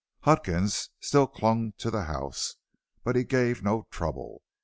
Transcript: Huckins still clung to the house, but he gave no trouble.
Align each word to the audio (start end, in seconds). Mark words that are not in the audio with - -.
Huckins 0.21 0.89
still 0.99 1.27
clung 1.27 1.73
to 1.73 1.91
the 1.91 2.05
house, 2.05 2.55
but 3.03 3.15
he 3.15 3.23
gave 3.23 3.61
no 3.61 3.85
trouble. 3.91 4.41